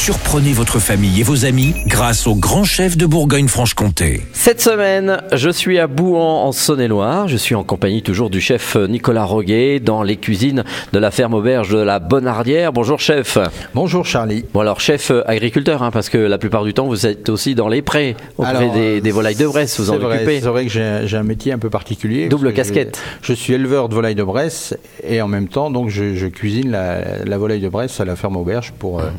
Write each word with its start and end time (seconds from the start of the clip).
Surprenez 0.00 0.52
votre 0.52 0.78
famille 0.78 1.20
et 1.20 1.22
vos 1.24 1.44
amis 1.44 1.74
grâce 1.86 2.26
au 2.28 2.34
grand 2.36 2.62
chef 2.62 2.96
de 2.96 3.04
Bourgogne-Franche-Comté. 3.04 4.22
Cette 4.32 4.60
semaine, 4.60 5.20
je 5.32 5.50
suis 5.50 5.78
à 5.80 5.86
Bouan 5.88 6.46
en 6.46 6.52
Saône-et-Loire. 6.52 7.26
Je 7.26 7.36
suis 7.36 7.56
en 7.56 7.64
compagnie 7.64 8.02
toujours 8.02 8.30
du 8.30 8.40
chef 8.40 8.76
Nicolas 8.76 9.24
Roguet 9.24 9.80
dans 9.80 10.02
les 10.04 10.16
cuisines 10.16 10.64
de 10.92 10.98
la 10.98 11.10
ferme 11.10 11.34
auberge 11.34 11.70
de 11.70 11.78
la 11.78 11.98
Bonardière. 11.98 12.72
Bonjour 12.72 13.00
chef. 13.00 13.38
Bonjour 13.74 14.06
Charlie. 14.06 14.44
Bon 14.54 14.60
alors 14.60 14.80
chef 14.80 15.10
euh, 15.10 15.22
agriculteur, 15.26 15.82
hein, 15.82 15.90
parce 15.90 16.08
que 16.08 16.16
la 16.16 16.38
plupart 16.38 16.64
du 16.64 16.72
temps 16.72 16.86
vous 16.86 17.04
êtes 17.04 17.28
aussi 17.28 17.54
dans 17.56 17.68
les 17.68 17.82
prés 17.82 18.16
auprès 18.38 18.56
Alors, 18.56 18.72
des, 18.72 19.00
des 19.02 19.10
volailles 19.10 19.34
de 19.34 19.46
Bresse, 19.48 19.78
vous 19.80 19.90
en 19.90 19.98
vrai, 19.98 20.18
occupez. 20.18 20.40
C'est 20.40 20.46
vrai 20.48 20.64
que 20.64 20.70
j'ai 20.70 21.16
un 21.16 21.22
métier 21.24 21.52
un 21.52 21.58
peu 21.58 21.70
particulier. 21.70 22.28
Double 22.28 22.54
casquette. 22.54 23.02
Je, 23.20 23.26
je 23.26 23.32
suis 23.32 23.52
éleveur 23.52 23.88
de 23.90 23.94
volailles 23.94 24.14
de 24.14 24.22
Bresse 24.24 24.74
et 25.06 25.20
en 25.20 25.28
même 25.28 25.48
temps, 25.48 25.70
donc, 25.70 25.90
je, 25.90 26.14
je 26.14 26.26
cuisine 26.28 26.70
la, 26.70 27.24
la 27.26 27.36
volaille 27.36 27.60
de 27.60 27.68
Bresse 27.68 28.00
à 28.00 28.04
la 28.04 28.14
ferme 28.14 28.36
auberge 28.36 28.72
pour, 28.78 29.00
euh, 29.00 29.10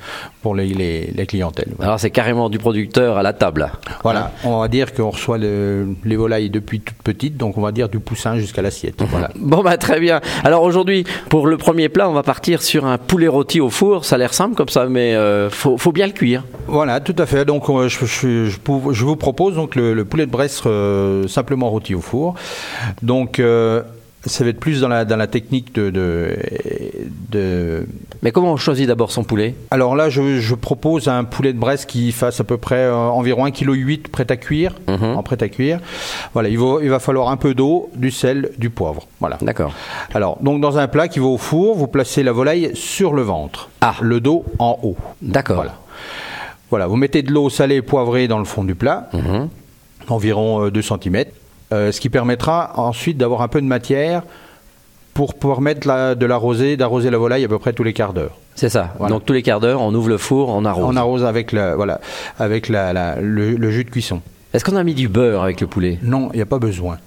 pour 0.41 0.55
les, 0.55 0.67
les, 0.67 1.11
la 1.16 1.25
clientèle. 1.25 1.70
Voilà. 1.75 1.89
Alors 1.91 1.99
c'est 1.99 2.11
carrément 2.11 2.49
du 2.49 2.57
producteur 2.59 3.17
à 3.17 3.23
la 3.23 3.34
table. 3.34 3.70
Voilà. 4.03 4.31
on 4.43 4.59
va 4.59 4.67
dire 4.67 4.93
qu'on 4.93 5.09
reçoit 5.09 5.38
le- 5.38 5.95
les 6.05 6.15
volailles 6.15 6.49
depuis 6.49 6.79
toutes 6.79 6.98
petites, 7.03 7.35
donc 7.38 7.57
on 7.57 7.62
va 7.62 7.71
dire 7.71 7.89
du 7.89 7.99
poussin 7.99 8.38
jusqu'à 8.38 8.62
l'assiette. 8.62 9.02
Voilà. 9.09 9.29
Bon 9.35 9.62
bah 9.63 9.77
très 9.77 9.99
bien. 9.99 10.21
Alors 10.43 10.63
aujourd'hui, 10.63 11.05
pour 11.29 11.48
le 11.48 11.57
premier 11.57 11.89
plat, 11.89 12.09
on 12.09 12.13
va 12.13 12.23
partir 12.23 12.62
sur 12.62 12.85
un 12.85 12.98
poulet 12.98 13.27
rôti 13.27 13.59
au 13.59 13.70
four. 13.70 14.05
Ça 14.05 14.15
a 14.15 14.17
l'air 14.20 14.34
simple 14.34 14.55
comme 14.55 14.70
ça, 14.70 14.85
mais 14.88 15.13
euh, 15.15 15.49
faut, 15.49 15.77
faut 15.77 15.91
bien 15.91 16.07
le 16.07 16.13
cuire. 16.13 16.43
Voilà, 16.67 16.99
tout 16.99 17.15
à 17.17 17.26
fait. 17.26 17.45
Donc, 17.45 17.70
euh, 17.70 17.87
je, 17.90 18.05
je- 18.05 18.45
je 18.91 19.03
vous 19.05 19.15
propose 19.15 19.55
donc 19.55 19.76
le, 19.76 19.93
le 19.93 20.05
poulet 20.05 20.26
de 20.26 20.31
Bresse 20.31 20.62
euh, 20.65 21.27
simplement 21.27 21.70
rôti 21.70 21.95
au 21.95 22.01
four. 22.01 22.35
Donc, 23.01 23.40
euh, 23.40 23.81
ça 24.25 24.43
va 24.43 24.49
être 24.49 24.59
plus 24.59 24.81
dans 24.81 24.87
la, 24.89 25.05
dans 25.05 25.15
la 25.15 25.27
technique 25.27 25.73
de, 25.73 25.89
de, 25.89 26.35
de- 27.31 27.85
Mais 28.21 28.31
comment 28.31 28.51
on 28.53 28.57
choisit 28.57 28.87
d'abord 28.87 29.11
son 29.11 29.23
poulet? 29.23 29.55
Alors 29.71 29.95
là, 29.95 30.09
je, 30.09 30.39
je 30.39 30.55
propose 30.55 31.07
un 31.07 31.23
poulet 31.23 31.53
de 31.53 31.57
Bresse 31.57 31.85
qui 31.85 32.11
fasse 32.11 32.39
à 32.39 32.43
peu 32.43 32.57
près 32.57 32.76
euh, 32.84 32.95
environ 32.95 33.45
1,8 33.48 34.01
kg 34.01 34.09
prêt 34.09 34.29
à 34.29 34.35
cuire, 34.37 34.76
en 34.87 35.23
prêt 35.23 35.41
à 35.41 35.48
cuire. 35.48 35.79
Voilà, 36.34 36.49
il 36.49 36.59
va, 36.59 36.77
il 36.81 36.89
va 36.89 36.99
falloir 36.99 37.29
un 37.29 37.37
peu 37.37 37.53
d'eau, 37.53 37.89
du 37.95 38.11
sel, 38.11 38.51
du 38.57 38.70
poivre. 38.70 39.07
Voilà. 39.20 39.37
D'accord. 39.41 39.73
Alors, 40.13 40.37
donc 40.41 40.59
dans 40.61 40.77
un 40.77 40.87
plat 40.87 41.07
qui 41.07 41.20
va 41.20 41.26
au 41.27 41.37
four, 41.37 41.76
vous 41.77 41.87
placez 41.87 42.21
la 42.23 42.31
volaille 42.33 42.71
sur 42.73 43.13
le 43.13 43.21
ventre, 43.21 43.70
Ah. 43.81 43.95
le 44.01 44.20
dos 44.20 44.43
en 44.59 44.77
haut. 44.83 44.98
D'accord. 45.21 45.55
Voilà. 45.57 45.76
Voilà, 46.70 46.87
vous 46.87 46.98
mettez 46.98 47.23
de 47.23 47.31
l'eau 47.31 47.49
salée 47.49 47.76
et 47.77 47.81
poivrée 47.81 48.27
dans 48.27 48.37
le 48.37 48.45
fond 48.45 48.63
du 48.63 48.76
plat, 48.76 49.09
Mhm. 49.13 49.48
environ 50.09 50.65
euh, 50.65 50.71
2 50.71 50.81
cm, 50.81 51.26
ce 51.71 51.99
qui 51.99 52.09
permettra 52.09 52.73
ensuite 52.77 53.17
d'avoir 53.17 53.41
un 53.41 53.48
peu 53.48 53.62
de 53.62 53.65
matière 53.67 54.23
pour 55.13 55.34
permettre 55.35 55.87
la- 55.87 56.15
de 56.15 56.26
l'arroser, 56.26 56.77
d'arroser 56.77 57.09
la 57.09 57.17
volaille 57.17 57.43
à 57.43 57.48
peu 57.48 57.59
près 57.59 57.73
tous 57.73 57.84
les 57.84 57.93
quarts 57.93 58.13
d'heure. 58.13 58.37
C'est 58.55 58.70
ça. 58.70 58.93
Voilà. 58.99 59.13
Donc 59.13 59.26
tous 59.26 59.34
les 59.34 59.41
quarts 59.43 59.59
d'heure, 59.59 59.81
on 59.81 59.93
ouvre 59.93 60.09
le 60.09 60.17
four, 60.17 60.49
on 60.49 60.65
arrose. 60.65 60.85
On 60.87 60.95
arrose 60.95 61.23
avec, 61.26 61.53
voilà, 61.53 61.99
avec 62.39 62.70
la, 62.70 62.93
la- 62.93 63.15
le, 63.20 63.51
le 63.55 63.71
jus 63.71 63.84
de 63.84 63.89
cuisson. 63.89 64.22
Est-ce 64.53 64.66
qu'on 64.66 64.75
a 64.75 64.84
mis 64.84 64.95
du 64.95 65.07
beurre 65.07 65.44
avec 65.44 65.61
le 65.61 65.67
poulet? 65.67 66.00
Non, 66.01 66.29
il 66.34 66.38
n'y 66.38 66.41
a 66.41 66.45
pas 66.45 66.59
besoin. 66.59 66.97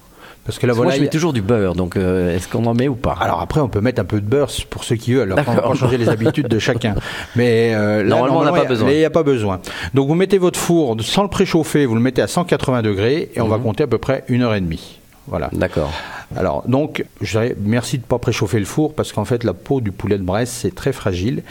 Parce 0.45 0.59
que 0.59 0.67
la 0.67 0.73
que 0.73 0.77
Moi, 0.79 0.87
je 0.87 0.91
volaille. 0.91 1.01
mets 1.03 1.09
toujours 1.09 1.33
du 1.33 1.41
beurre, 1.41 1.75
donc 1.77 1.97
euh, 1.97 2.35
est-ce 2.35 2.49
qu'on 2.49 2.65
en 2.67 2.75
met 2.75 2.89
ou 2.89 2.97
pas? 2.97 3.17
Alors 3.21 3.41
après, 3.41 3.61
on 3.61 3.69
peut 3.69 3.81
mettre 3.81 4.01
un 4.01 4.05
peu 4.05 4.21
de 4.21 4.27
beurre 4.27 4.51
pour 4.71 4.83
ceux 4.83 4.97
qui 4.97 5.13
veulent. 5.15 5.33
Alors, 5.33 5.45
on 5.49 5.69
va 5.71 5.75
changer 5.77 5.99
les 5.99 6.09
habitudes 6.09 6.49
de 6.49 6.59
chacun. 6.59 6.97
Mais 7.37 7.73
euh, 7.75 8.03
là, 8.03 8.09
Normalement, 8.09 8.41
on 8.41 8.45
n'a 8.45 8.53
pas 8.53 8.65
besoin. 8.65 8.91
Il 8.91 8.99
n'y 8.99 9.05
a 9.05 9.11
pas 9.11 9.23
besoin. 9.23 9.61
Donc 9.95 10.09
vous 10.09 10.15
mettez 10.17 10.39
votre 10.39 10.59
four 10.59 10.97
sans 11.01 11.23
le 11.23 11.29
préchauffer, 11.29 11.87
vous 11.87 11.95
le 11.95 12.01
mettez 12.01 12.23
à 12.23 12.27
180 12.27 12.83
degrés 12.83 13.31
et 13.37 13.41
on 13.41 13.45
Mhm. 13.45 13.51
va 13.51 13.59
compter 13.59 13.85
à 13.85 13.87
peu 13.87 13.99
près 13.99 14.25
une 14.29 14.43
heure 14.43 14.55
et 14.55 14.61
demie. 14.61 14.99
Voilà. 15.29 15.49
D'accord. 15.53 15.93
Alors 16.35 16.65
donc, 16.67 17.05
je 17.21 17.31
dirais 17.31 17.55
merci 17.61 17.99
de 17.99 18.03
ne 18.03 18.07
pas 18.09 18.19
préchauffer 18.19 18.59
le 18.59 18.65
four 18.65 18.95
parce 18.95 19.13
qu'en 19.13 19.25
fait 19.25 19.45
la 19.45 19.53
peau 19.55 19.81
du 19.81 19.93
poulet 19.93 20.19
de 20.19 20.25
Bresse 20.25 20.51
c'est 20.51 20.75
très 20.75 20.93
fragile. 20.93 21.45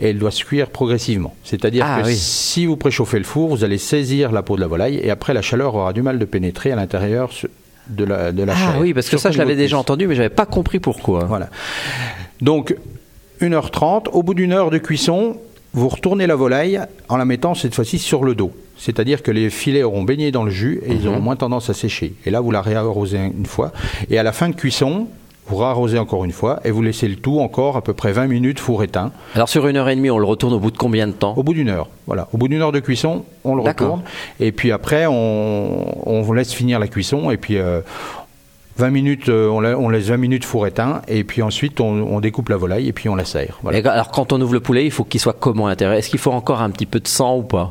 Et 0.00 0.10
elle 0.10 0.18
doit 0.18 0.30
se 0.32 0.44
cuire 0.44 0.70
progressivement. 0.70 1.34
C'est-à-dire 1.44 1.84
Ah, 1.86 2.00
que 2.02 2.06
oui. 2.08 2.16
si 2.16 2.64
vous 2.66 2.76
préchauffez 2.76 3.18
le 3.18 3.24
four, 3.24 3.50
vous 3.50 3.62
allez 3.64 3.76
saisir 3.78 4.32
la 4.32 4.42
peau 4.42 4.56
de 4.56 4.60
la 4.62 4.66
volaille 4.66 4.96
et 4.96 5.10
après 5.10 5.32
la 5.34 5.42
chaleur 5.42 5.74
aura 5.76 5.92
du 5.92 6.00
mal 6.02 6.18
de 6.18 6.24
pénétrer 6.24 6.72
à 6.72 6.76
l'intérieur 6.76 7.30
de 7.88 8.04
la, 8.04 8.32
de 8.32 8.42
la. 8.42 8.54
Ah 8.56 8.74
oui, 8.80 8.94
parce 8.94 9.08
que 9.08 9.16
ça, 9.16 9.30
je 9.30 9.38
l'avais 9.38 9.56
déjà 9.56 9.78
entendu, 9.78 10.06
mais 10.06 10.14
j'avais 10.14 10.28
pas 10.28 10.46
compris 10.46 10.78
pourquoi. 10.78 11.24
Voilà. 11.24 11.48
Donc, 12.40 12.76
1h30, 13.40 14.08
au 14.12 14.22
bout 14.22 14.34
d'une 14.34 14.52
heure 14.52 14.70
de 14.70 14.78
cuisson, 14.78 15.38
vous 15.72 15.88
retournez 15.88 16.26
la 16.26 16.36
volaille 16.36 16.80
en 17.08 17.16
la 17.16 17.24
mettant 17.24 17.54
cette 17.54 17.74
fois-ci 17.74 17.98
sur 17.98 18.24
le 18.24 18.34
dos. 18.34 18.52
C'est-à-dire 18.76 19.22
que 19.22 19.30
les 19.30 19.50
filets 19.50 19.82
auront 19.82 20.02
baigné 20.02 20.32
dans 20.32 20.44
le 20.44 20.50
jus 20.50 20.80
et 20.86 20.94
ils 20.94 21.06
auront 21.06 21.20
moins 21.20 21.36
tendance 21.36 21.68
à 21.68 21.74
sécher. 21.74 22.14
Et 22.24 22.30
là, 22.30 22.40
vous 22.40 22.50
la 22.50 22.62
réarrosez 22.62 23.18
une 23.18 23.46
fois. 23.46 23.72
Et 24.08 24.18
à 24.18 24.22
la 24.22 24.32
fin 24.32 24.48
de 24.48 24.54
cuisson, 24.54 25.06
vous 25.46 25.56
réarrosez 25.56 25.98
encore 25.98 26.24
une 26.24 26.30
fois 26.32 26.60
et 26.64 26.70
vous 26.70 26.80
laissez 26.82 27.08
le 27.08 27.16
tout 27.16 27.40
encore 27.40 27.76
à 27.76 27.82
peu 27.82 27.92
près 27.92 28.12
20 28.12 28.28
minutes 28.28 28.60
four 28.60 28.82
éteint. 28.84 29.10
Alors 29.34 29.48
sur 29.48 29.66
une 29.66 29.76
heure 29.76 29.88
et 29.88 29.96
demie, 29.96 30.10
on 30.10 30.18
le 30.18 30.24
retourne 30.24 30.54
au 30.54 30.60
bout 30.60 30.70
de 30.70 30.78
combien 30.78 31.06
de 31.08 31.12
temps? 31.12 31.34
Au 31.36 31.42
bout 31.42 31.54
d'une 31.54 31.68
heure, 31.68 31.88
voilà. 32.06 32.28
Au 32.32 32.36
bout 32.38 32.46
d'une 32.48 32.62
heure 32.62 32.70
de 32.72 32.78
cuisson, 32.80 33.24
on 33.44 33.54
le 33.56 33.62
retourne. 33.62 34.02
Et 34.38 34.52
puis 34.52 34.70
après, 34.70 35.06
on, 35.06 36.08
on 36.08 36.32
laisse 36.32 36.52
finir 36.52 36.78
la 36.78 36.86
cuisson. 36.88 37.30
Et 37.32 37.36
puis, 37.36 37.58
euh, 37.58 37.80
20 38.76 38.90
minutes, 38.90 39.28
euh, 39.28 39.48
on, 39.48 39.60
la- 39.60 39.76
on 39.78 39.88
laisse 39.88 40.06
20 40.06 40.16
minutes 40.18 40.44
four 40.44 40.66
éteint. 40.66 41.02
Et 41.08 41.24
puis 41.24 41.42
ensuite, 41.42 41.80
on, 41.80 41.86
on 41.86 42.20
découpe 42.20 42.48
la 42.48 42.56
volaille 42.56 42.86
et 42.88 42.92
puis 42.92 43.08
on 43.08 43.14
la 43.16 43.24
serre. 43.24 43.58
Voilà. 43.62 43.78
Alors 43.92 44.10
quand 44.10 44.32
on 44.32 44.40
ouvre 44.40 44.54
le 44.54 44.60
poulet, 44.60 44.84
il 44.86 44.90
faut 44.90 45.04
qu'il 45.04 45.20
soit 45.20 45.32
comment 45.38 45.66
à 45.66 45.70
l'intérieur? 45.70 45.98
Est-ce 45.98 46.08
qu'il 46.10 46.20
faut 46.20 46.30
encore 46.32 46.62
un 46.62 46.70
petit 46.70 46.86
peu 46.86 47.00
de 47.00 47.08
sang 47.08 47.36
ou 47.38 47.42
pas? 47.42 47.70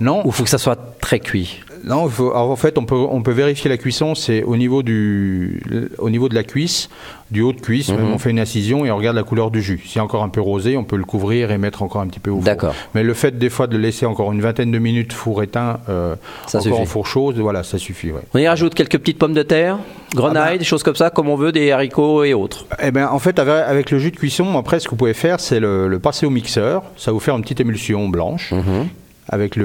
Non, 0.00 0.26
Ou 0.26 0.30
faut 0.32 0.44
que 0.44 0.50
ça 0.50 0.58
soit 0.58 0.78
très 1.00 1.20
cuit 1.20 1.60
non 1.82 2.10
faut- 2.10 2.28
alors 2.32 2.50
en 2.50 2.56
fait, 2.56 2.76
on 2.76 2.84
peut, 2.84 2.94
on 2.94 3.22
peut 3.22 3.32
vérifier 3.32 3.70
la 3.70 3.78
cuisson. 3.78 4.14
C'est 4.14 4.42
au, 4.42 4.54
niveau 4.58 4.82
du- 4.82 5.62
au 5.96 6.10
niveau 6.10 6.28
de 6.28 6.34
la 6.34 6.42
cuisse, 6.44 6.90
du 7.30 7.40
haut 7.40 7.54
de 7.54 7.60
cuisse. 7.62 7.88
Mhm. 7.88 8.12
On 8.12 8.18
fait 8.18 8.28
une 8.28 8.38
incision 8.38 8.84
et 8.84 8.90
on 8.90 8.98
regarde 8.98 9.16
la 9.16 9.22
couleur 9.22 9.50
du 9.50 9.62
jus. 9.62 9.80
Si 9.86 9.92
c'est 9.94 10.00
encore 10.00 10.22
un 10.22 10.28
peu 10.28 10.42
rosé, 10.42 10.76
on 10.76 10.84
peut 10.84 10.96
le 10.98 11.04
couvrir 11.04 11.50
et 11.52 11.56
mettre 11.56 11.82
encore 11.82 12.02
un 12.02 12.06
petit 12.06 12.20
peu 12.20 12.30
au 12.30 12.34
four. 12.34 12.44
D'accord. 12.44 12.74
Mais 12.94 13.02
le 13.02 13.14
fait 13.14 13.38
des 13.38 13.48
fois 13.48 13.66
de 13.66 13.76
le 13.78 13.82
laisser 13.82 14.04
encore 14.04 14.30
une 14.30 14.42
vingtaine 14.42 14.70
de 14.70 14.78
minutes 14.78 15.14
four 15.14 15.42
éteint, 15.42 15.80
euh, 15.88 16.16
Ça 16.46 16.58
encore 16.58 16.70
suffit. 16.70 16.82
en 16.82 16.84
four 16.84 17.06
chaud, 17.06 17.32
voilà, 17.38 17.62
ça 17.62 17.78
suffit. 17.78 18.10
ouais. 18.12 18.20
On 18.34 18.38
y 18.38 18.46
rajoute 18.46 18.74
quelques 18.74 18.98
petites 18.98 19.18
pommes 19.18 19.32
de 19.32 19.42
terre, 19.42 19.78
grenailles, 20.14 20.42
Ah 20.48 20.50
bah. 20.52 20.58
des 20.58 20.64
choses 20.66 20.82
comme 20.82 20.96
ça, 20.96 21.08
comme 21.08 21.30
on 21.30 21.36
veut, 21.36 21.50
des 21.50 21.72
haricots 21.72 22.24
et 22.24 22.34
autres. 22.34 22.66
Eh 22.82 22.90
ben, 22.90 23.08
en 23.10 23.18
fait, 23.18 23.38
avec, 23.38 23.90
le 23.90 23.98
jus 23.98 24.10
de 24.10 24.16
cuisson, 24.16 24.58
après, 24.58 24.80
ce 24.80 24.84
que 24.84 24.90
vous 24.90 24.96
pouvez 24.96 25.14
faire, 25.14 25.40
c'est 25.40 25.60
le, 25.60 25.88
le 25.88 25.98
passer 25.98 26.26
au 26.26 26.30
mixeur. 26.30 26.82
Ça 26.98 27.10
vous 27.10 27.20
faire 27.20 27.36
une 27.36 27.42
petite 27.42 27.60
émulsion 27.60 28.06
blanche. 28.10 28.52
Le 28.52 28.62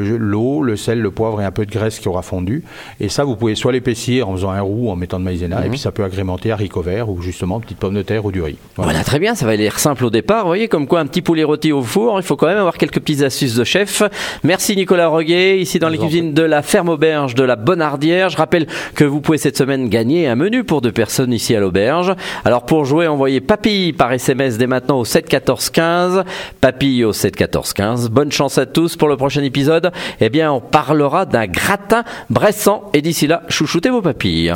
jus- 0.03 0.17
l'eau, 0.17 0.61
le 0.63 0.75
sel, 0.75 1.01
le 1.01 1.11
poivre 1.11 1.41
et 1.41 1.45
un 1.45 1.51
peu 1.51 1.65
de 1.65 1.71
graisse 1.71 1.99
qui 1.99 2.07
aura 2.07 2.21
fondu. 2.21 2.63
Et 2.99 3.09
ça, 3.09 3.23
vous 3.23 3.35
pouvez 3.35 3.55
soit 3.55 3.71
l'épaissir 3.71 4.29
en 4.29 4.33
faisant 4.33 4.51
un 4.51 4.61
roux, 4.61 4.89
en 4.89 4.95
mettant 4.95 5.19
de 5.19 5.23
maïzena, 5.25 5.65
et 5.65 5.69
puis 5.69 5.79
ça 5.79 5.91
peut 5.91 6.03
agrémenter 6.03 6.51
haricots 6.51 6.81
verts 6.81 7.09
ou 7.09 7.21
justement 7.21 7.59
petites 7.59 7.77
pommes 7.77 7.95
de 7.95 8.01
terre 8.01 8.25
ou 8.25 8.31
du 8.31 8.41
riz. 8.41 8.57
Voilà. 8.75 8.91
Voilà. 8.91 9.03
très 9.03 9.19
bien, 9.19 9.35
ça 9.35 9.45
va 9.45 9.55
l'air 9.55 9.79
simple 9.79 10.05
au 10.05 10.09
départ. 10.09 10.41
Vous 10.43 10.49
voyez, 10.49 10.67
comme 10.67 10.87
quoi 10.87 10.99
un 10.99 11.05
petit 11.05 11.21
poulet 11.21 11.43
rôti 11.43 11.71
au 11.71 11.81
four, 11.81 12.19
il 12.19 12.23
faut 12.23 12.35
quand 12.35 12.47
même 12.47 12.57
avoir 12.57 12.77
quelques 12.77 12.99
petites 12.99 13.21
astuces 13.23 13.55
de 13.55 13.63
chef. 13.63 14.03
Merci 14.43 14.75
Nicolas 14.75 15.07
Roguet, 15.07 15.59
ici 15.59 15.79
dans 15.79 15.89
les 15.89 15.97
cuisines 15.97 16.33
de 16.33 16.43
la 16.43 16.61
ferme 16.61 16.89
auberge 16.89 17.35
de 17.35 17.43
la 17.43 17.55
Bonardière. 17.55 18.29
Je 18.29 18.37
rappelle 18.37 18.67
que 18.95 19.03
vous 19.03 19.21
pouvez 19.21 19.37
cette 19.37 19.57
semaine 19.57 19.89
gagner 19.89 20.27
un 20.27 20.35
menu 20.35 20.63
pour 20.63 20.81
deux 20.81 20.91
personnes 20.91 21.33
ici 21.33 21.55
à 21.55 21.59
l'auberge. 21.59 22.13
Alors 22.43 22.65
pour 22.65 22.85
jouer, 22.85 23.07
envoyez 23.07 23.41
papille 23.41 23.93
par 23.93 24.11
SMS 24.13 24.57
dès 24.57 24.67
maintenant 24.67 24.99
au 24.99 25.05
7 25.05 25.27
14 25.27 25.69
15. 25.69 26.23
Papille 26.61 27.03
au 27.03 27.13
7 27.13 27.35
14 27.35 27.73
15. 27.73 28.09
Bonne 28.09 28.31
chance 28.31 28.57
à 28.57 28.65
tous 28.65 28.95
pour 28.95 29.07
le 29.07 29.17
prochain 29.17 29.41
épisode. 29.55 29.91
Eh 30.19 30.29
bien, 30.29 30.51
on 30.51 30.59
parlera 30.59 31.25
d'un 31.25 31.47
gratin 31.47 32.03
bressant. 32.29 32.89
Et 32.93 33.01
d'ici 33.01 33.25
là, 33.25 33.43
chouchoutez 33.47 33.89
vos 33.89 34.01
papilles. 34.01 34.53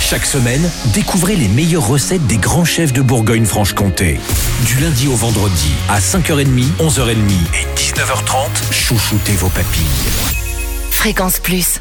Chaque 0.00 0.26
semaine, 0.26 0.68
découvrez 0.92 1.36
les 1.36 1.48
meilleures 1.48 1.86
recettes 1.86 2.26
des 2.26 2.36
grands 2.36 2.64
chefs 2.64 2.92
de 2.92 3.00
Bourgogne-Franche-Comté. 3.00 4.18
Du 4.66 4.80
lundi 4.80 5.08
au 5.08 5.14
vendredi, 5.14 5.72
à 5.88 5.98
5h30, 5.98 6.64
11h30 6.78 7.12
et 7.54 7.78
19h30, 7.78 8.72
chouchoutez 8.72 9.32
vos 9.32 9.48
papilles. 9.48 9.84
Fréquence 10.90 11.38
Plus. 11.38 11.80